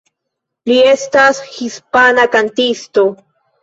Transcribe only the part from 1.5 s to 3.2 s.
hispana kantisto.